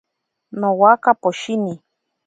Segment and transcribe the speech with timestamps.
[0.59, 1.73] Nowaka poshini.